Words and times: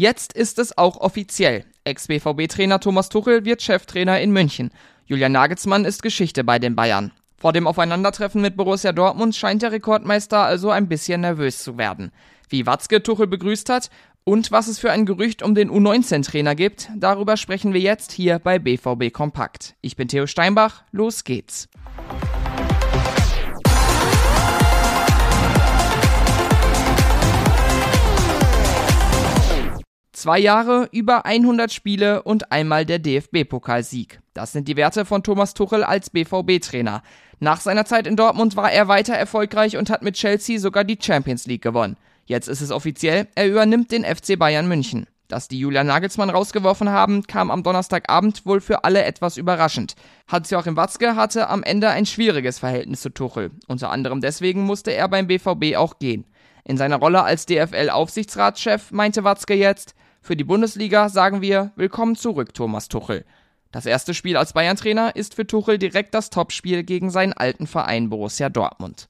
Jetzt 0.00 0.32
ist 0.32 0.60
es 0.60 0.78
auch 0.78 0.98
offiziell. 0.98 1.64
Ex-BVB-Trainer 1.82 2.78
Thomas 2.78 3.08
Tuchel 3.08 3.44
wird 3.44 3.62
Cheftrainer 3.62 4.20
in 4.20 4.30
München. 4.30 4.70
Julian 5.06 5.32
Nagelsmann 5.32 5.84
ist 5.84 6.04
Geschichte 6.04 6.44
bei 6.44 6.60
den 6.60 6.76
Bayern. 6.76 7.10
Vor 7.36 7.52
dem 7.52 7.66
Aufeinandertreffen 7.66 8.40
mit 8.40 8.56
Borussia 8.56 8.92
Dortmund 8.92 9.34
scheint 9.34 9.62
der 9.62 9.72
Rekordmeister 9.72 10.38
also 10.38 10.70
ein 10.70 10.88
bisschen 10.88 11.22
nervös 11.22 11.64
zu 11.64 11.78
werden. 11.78 12.12
Wie 12.48 12.64
Watzke 12.64 13.02
Tuchel 13.02 13.26
begrüßt 13.26 13.70
hat 13.70 13.90
und 14.22 14.52
was 14.52 14.68
es 14.68 14.78
für 14.78 14.92
ein 14.92 15.04
Gerücht 15.04 15.42
um 15.42 15.56
den 15.56 15.68
U19-Trainer 15.68 16.54
gibt, 16.54 16.90
darüber 16.94 17.36
sprechen 17.36 17.74
wir 17.74 17.80
jetzt 17.80 18.12
hier 18.12 18.38
bei 18.38 18.60
BVB 18.60 19.12
Kompakt. 19.12 19.74
Ich 19.80 19.96
bin 19.96 20.06
Theo 20.06 20.28
Steinbach, 20.28 20.84
los 20.92 21.24
geht's. 21.24 21.68
Zwei 30.18 30.40
Jahre, 30.40 30.88
über 30.90 31.26
100 31.26 31.72
Spiele 31.72 32.24
und 32.24 32.50
einmal 32.50 32.84
der 32.84 32.98
DFB-Pokalsieg. 32.98 34.18
Das 34.34 34.50
sind 34.50 34.66
die 34.66 34.74
Werte 34.74 35.04
von 35.04 35.22
Thomas 35.22 35.54
Tuchel 35.54 35.84
als 35.84 36.10
BVB-Trainer. 36.10 37.04
Nach 37.38 37.60
seiner 37.60 37.84
Zeit 37.84 38.08
in 38.08 38.16
Dortmund 38.16 38.56
war 38.56 38.72
er 38.72 38.88
weiter 38.88 39.14
erfolgreich 39.14 39.76
und 39.76 39.90
hat 39.90 40.02
mit 40.02 40.16
Chelsea 40.16 40.58
sogar 40.58 40.82
die 40.82 40.98
Champions 41.00 41.46
League 41.46 41.62
gewonnen. 41.62 41.96
Jetzt 42.24 42.48
ist 42.48 42.62
es 42.62 42.72
offiziell, 42.72 43.28
er 43.36 43.46
übernimmt 43.46 43.92
den 43.92 44.04
FC 44.04 44.36
Bayern 44.36 44.66
München. 44.66 45.06
Dass 45.28 45.46
die 45.46 45.60
Julian 45.60 45.86
Nagelsmann 45.86 46.30
rausgeworfen 46.30 46.90
haben, 46.90 47.22
kam 47.28 47.52
am 47.52 47.62
Donnerstagabend 47.62 48.44
wohl 48.44 48.60
für 48.60 48.82
alle 48.82 49.04
etwas 49.04 49.36
überraschend. 49.36 49.94
Hans-Joachim 50.26 50.74
Watzke 50.74 51.14
hatte 51.14 51.48
am 51.48 51.62
Ende 51.62 51.90
ein 51.90 52.06
schwieriges 52.06 52.58
Verhältnis 52.58 53.02
zu 53.02 53.10
Tuchel. 53.10 53.52
Unter 53.68 53.92
anderem 53.92 54.20
deswegen 54.20 54.62
musste 54.62 54.90
er 54.90 55.06
beim 55.06 55.28
BVB 55.28 55.76
auch 55.76 56.00
gehen. 56.00 56.24
In 56.64 56.76
seiner 56.76 56.96
Rolle 56.96 57.22
als 57.22 57.46
DFL-Aufsichtsratschef 57.46 58.90
meinte 58.90 59.22
Watzke 59.22 59.54
jetzt, 59.54 59.94
für 60.28 60.36
die 60.36 60.44
Bundesliga 60.44 61.08
sagen 61.08 61.40
wir 61.40 61.72
Willkommen 61.76 62.14
zurück, 62.14 62.52
Thomas 62.52 62.88
Tuchel. 62.88 63.24
Das 63.72 63.86
erste 63.86 64.12
Spiel 64.12 64.36
als 64.36 64.52
Bayern-Trainer 64.52 65.16
ist 65.16 65.34
für 65.34 65.46
Tuchel 65.46 65.78
direkt 65.78 66.12
das 66.12 66.28
Topspiel 66.28 66.82
gegen 66.82 67.08
seinen 67.08 67.32
alten 67.32 67.66
Verein 67.66 68.10
Borussia 68.10 68.50
Dortmund. 68.50 69.08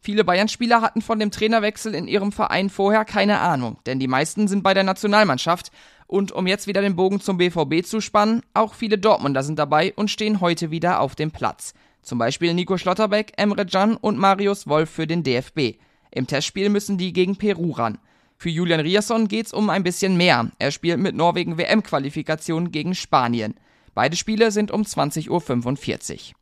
Viele 0.00 0.22
Bayern-Spieler 0.22 0.82
hatten 0.82 1.00
von 1.00 1.18
dem 1.18 1.30
Trainerwechsel 1.30 1.94
in 1.94 2.06
ihrem 2.06 2.30
Verein 2.30 2.68
vorher 2.68 3.06
keine 3.06 3.38
Ahnung, 3.38 3.78
denn 3.86 3.98
die 3.98 4.06
meisten 4.06 4.46
sind 4.46 4.62
bei 4.62 4.74
der 4.74 4.82
Nationalmannschaft. 4.82 5.72
Und 6.06 6.30
um 6.30 6.46
jetzt 6.46 6.66
wieder 6.66 6.82
den 6.82 6.94
Bogen 6.94 7.22
zum 7.22 7.38
BVB 7.38 7.82
zu 7.82 8.02
spannen, 8.02 8.42
auch 8.52 8.74
viele 8.74 8.98
Dortmunder 8.98 9.42
sind 9.42 9.58
dabei 9.58 9.94
und 9.96 10.10
stehen 10.10 10.42
heute 10.42 10.70
wieder 10.70 11.00
auf 11.00 11.14
dem 11.14 11.30
Platz. 11.30 11.72
Zum 12.02 12.18
Beispiel 12.18 12.52
Nico 12.52 12.76
Schlotterbeck, 12.76 13.32
Emre 13.38 13.64
Can 13.64 13.96
und 13.96 14.18
Marius 14.18 14.68
Wolf 14.68 14.90
für 14.90 15.06
den 15.06 15.22
DFB. 15.22 15.78
Im 16.10 16.26
Testspiel 16.26 16.68
müssen 16.68 16.98
die 16.98 17.14
gegen 17.14 17.36
Peru 17.36 17.70
ran. 17.70 17.96
Für 18.44 18.50
Julian 18.50 18.80
Riasson 18.80 19.26
geht's 19.26 19.54
um 19.54 19.70
ein 19.70 19.84
bisschen 19.84 20.18
mehr. 20.18 20.50
Er 20.58 20.70
spielt 20.70 21.00
mit 21.00 21.16
Norwegen 21.16 21.56
WM-Qualifikation 21.56 22.72
gegen 22.72 22.94
Spanien. 22.94 23.54
Beide 23.94 24.16
Spiele 24.16 24.50
sind 24.50 24.70
um 24.70 24.82
20.45 24.82 25.30
Uhr. 25.30 26.34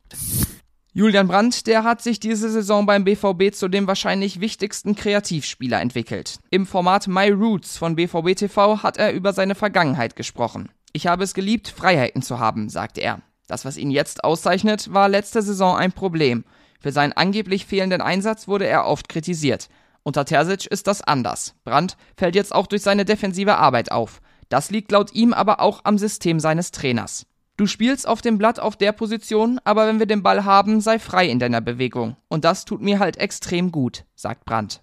Julian 0.91 1.29
Brandt, 1.29 1.65
der 1.65 1.85
hat 1.85 2.01
sich 2.01 2.19
diese 2.19 2.49
Saison 2.49 2.85
beim 2.85 3.05
BVB 3.05 3.55
zu 3.55 3.69
dem 3.69 3.87
wahrscheinlich 3.87 4.41
wichtigsten 4.41 4.95
Kreativspieler 4.95 5.79
entwickelt. 5.79 6.39
Im 6.49 6.65
Format 6.65 7.07
My 7.07 7.29
Roots 7.29 7.77
von 7.77 7.95
BVB 7.95 8.35
TV 8.35 8.83
hat 8.83 8.97
er 8.97 9.13
über 9.13 9.31
seine 9.31 9.55
Vergangenheit 9.55 10.17
gesprochen. 10.17 10.71
Ich 10.91 11.07
habe 11.07 11.23
es 11.23 11.33
geliebt, 11.33 11.69
Freiheiten 11.69 12.21
zu 12.21 12.37
haben, 12.37 12.67
sagte 12.67 12.99
er. 12.99 13.21
Das, 13.47 13.63
was 13.63 13.77
ihn 13.77 13.91
jetzt 13.91 14.25
auszeichnet, 14.25 14.93
war 14.93 15.07
letzte 15.07 15.41
Saison 15.41 15.77
ein 15.77 15.93
Problem. 15.93 16.43
Für 16.81 16.91
seinen 16.91 17.13
angeblich 17.13 17.65
fehlenden 17.65 18.01
Einsatz 18.01 18.49
wurde 18.49 18.67
er 18.67 18.87
oft 18.87 19.07
kritisiert. 19.07 19.69
Unter 20.03 20.25
Terzic 20.25 20.65
ist 20.65 20.87
das 20.87 21.01
anders. 21.01 21.55
Brandt 21.63 21.97
fällt 22.17 22.35
jetzt 22.35 22.53
auch 22.53 22.67
durch 22.67 22.81
seine 22.81 23.05
defensive 23.05 23.57
Arbeit 23.57 23.91
auf. 23.91 24.21
Das 24.49 24.69
liegt 24.69 24.91
laut 24.91 25.13
ihm 25.13 25.33
aber 25.33 25.61
auch 25.61 25.81
am 25.85 25.97
System 25.97 26.39
seines 26.39 26.71
Trainers. 26.71 27.25
Du 27.55 27.67
spielst 27.67 28.07
auf 28.07 28.21
dem 28.21 28.37
Blatt 28.37 28.59
auf 28.59 28.75
der 28.75 28.91
Position, 28.91 29.59
aber 29.63 29.87
wenn 29.87 29.99
wir 29.99 30.05
den 30.05 30.23
Ball 30.23 30.43
haben, 30.43 30.81
sei 30.81 30.99
frei 30.99 31.27
in 31.27 31.39
deiner 31.39 31.61
Bewegung. 31.61 32.17
Und 32.27 32.45
das 32.45 32.65
tut 32.65 32.81
mir 32.81 32.99
halt 32.99 33.17
extrem 33.17 33.71
gut, 33.71 34.05
sagt 34.15 34.43
Brandt. 34.43 34.81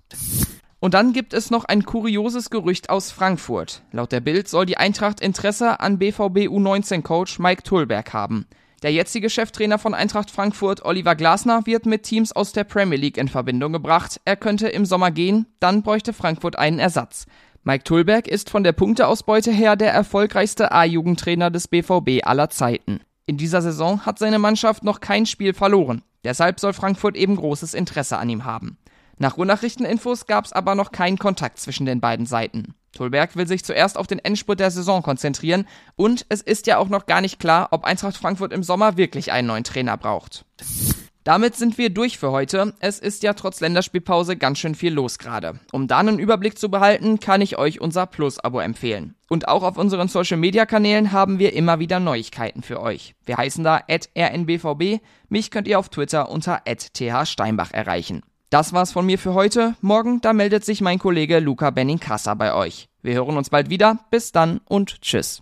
Und 0.78 0.95
dann 0.95 1.12
gibt 1.12 1.34
es 1.34 1.50
noch 1.50 1.65
ein 1.65 1.84
kurioses 1.84 2.49
Gerücht 2.49 2.89
aus 2.89 3.11
Frankfurt. 3.11 3.83
Laut 3.93 4.12
der 4.12 4.21
Bild 4.21 4.49
soll 4.49 4.65
die 4.65 4.78
Eintracht 4.78 5.21
Interesse 5.21 5.81
an 5.81 5.99
BVB 5.99 6.49
U19-Coach 6.49 7.39
Mike 7.39 7.65
Tullberg 7.65 8.15
haben. 8.15 8.47
Der 8.83 8.93
jetzige 8.93 9.29
Cheftrainer 9.29 9.79
von 9.79 9.93
Eintracht 9.93 10.31
Frankfurt, 10.31 10.85
Oliver 10.87 11.15
Glasner, 11.15 11.67
wird 11.67 11.85
mit 11.85 12.03
Teams 12.05 12.33
aus 12.33 12.53
der 12.53 12.65
Premier 12.65 12.99
League 12.99 13.19
in 13.19 13.29
Verbindung 13.29 13.75
gebracht. 13.75 14.21
Er 14.25 14.37
könnte 14.37 14.69
im 14.69 14.87
Sommer 14.87 15.11
gehen, 15.11 15.45
dann 15.61 15.83
bräuchte 15.83 16.15
Frankfurt 16.15 16.59
einen 16.59 16.79
Ersatz. 16.79 17.27
Mike 17.63 17.85
Tullberg 17.85 18.27
ist 18.27 18.49
von 18.49 18.65
der 18.65 18.73
Punkteausbeute 18.73 19.53
her 19.53 19.77
der 19.77 19.93
erfolgreichste 19.93 20.73
A-Jugendtrainer 20.73 21.51
des 21.51 21.69
BVB 21.69 22.27
aller 22.27 22.49
Zeiten. 22.49 23.01
In 23.27 23.37
dieser 23.37 23.61
Saison 23.61 24.07
hat 24.07 24.19
seine 24.19 24.39
Mannschaft 24.39 24.83
noch 24.83 25.01
kein 25.01 25.27
Spiel 25.27 25.53
verloren. 25.53 26.03
Deshalb 26.25 26.59
soll 26.59 26.73
Frankfurt 26.73 27.17
eben 27.17 27.37
großes 27.37 27.75
Interesse 27.75 28.17
an 28.17 28.31
ihm 28.31 28.47
haben. 28.47 28.79
Nach 29.19 29.37
Ruhrnachrichteninfos 29.37 30.25
gab 30.25 30.47
es 30.47 30.55
aber 30.55 30.75
noch 30.75 30.91
keinen 30.91 31.19
Kontakt 31.19 31.59
zwischen 31.59 31.85
den 31.85 32.01
beiden 32.01 32.25
Seiten. 32.25 32.75
Tulberg 32.93 33.37
will 33.37 33.47
sich 33.47 33.65
zuerst 33.65 33.97
auf 33.97 34.06
den 34.06 34.19
Endspurt 34.19 34.61
der 34.61 34.71
Saison 34.71 35.03
konzentrieren 35.03 35.67
und 35.97 36.27
es 36.28 36.43
ist 36.43 36.67
ja 36.67 36.78
auch 36.78 36.89
noch 36.89 37.06
gar 37.06 37.21
nicht 37.21 37.39
klar, 37.39 37.69
ob 37.71 37.84
Eintracht 37.84 38.17
Frankfurt 38.17 38.53
im 38.53 38.62
Sommer 38.62 38.97
wirklich 38.97 39.33
einen 39.33 39.49
neuen 39.49 39.65
Trainer 39.65 39.97
braucht. 39.97 40.45
Damit 41.23 41.55
sind 41.55 41.77
wir 41.77 41.91
durch 41.91 42.19
für 42.19 42.31
heute. 42.31 42.75
Es 42.81 42.99
ist 42.99 43.23
ja 43.23 43.34
trotz 43.34 43.61
Länderspielpause 43.61 44.37
ganz 44.39 44.59
schön 44.59 44.75
viel 44.75 44.95
los 44.95 45.19
gerade. 45.19 45.61
Um 45.71 45.87
da 45.87 45.99
einen 45.99 46.19
Überblick 46.19 46.59
zu 46.59 46.71
behalten, 46.71 47.21
kann 47.21 47.43
ich 47.43 47.59
euch 47.59 47.81
unser 47.81 48.06
Plus-Abo 48.06 48.59
empfehlen. 48.59 49.15
Und 49.28 49.47
auch 49.47 49.62
auf 49.62 49.77
unseren 49.77 50.09
Social-Media-Kanälen 50.09 51.12
haben 51.12 51.39
wir 51.39 51.53
immer 51.53 51.78
wieder 51.78 52.01
Neuigkeiten 52.01 52.62
für 52.62 52.81
euch. 52.81 53.15
Wir 53.27 53.37
heißen 53.37 53.62
da 53.62 53.83
rnbvb. 53.87 55.01
Mich 55.28 55.51
könnt 55.51 55.69
ihr 55.69 55.78
auf 55.78 55.91
Twitter 55.91 56.31
unter 56.31 56.62
thsteinbach 56.65 57.71
erreichen. 57.72 58.22
Das 58.50 58.72
war's 58.72 58.91
von 58.91 59.06
mir 59.06 59.16
für 59.16 59.33
heute. 59.33 59.77
Morgen, 59.81 60.21
da 60.21 60.33
meldet 60.33 60.65
sich 60.65 60.81
mein 60.81 60.99
Kollege 60.99 61.38
Luca 61.38 61.71
Benincasa 61.71 62.34
bei 62.34 62.53
euch. 62.53 62.88
Wir 63.00 63.15
hören 63.15 63.37
uns 63.37 63.49
bald 63.49 63.71
wieder. 63.71 64.00
Bis 64.11 64.33
dann 64.33 64.61
und 64.65 65.03
tschüss. 65.03 65.38